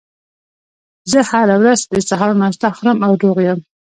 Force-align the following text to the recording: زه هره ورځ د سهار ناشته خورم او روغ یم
زه 1.11 1.19
هره 1.31 1.55
ورځ 1.61 1.79
د 1.91 1.95
سهار 2.09 2.31
ناشته 2.41 2.67
خورم 2.75 2.97
او 3.07 3.11
روغ 3.21 3.37
یم 3.47 3.59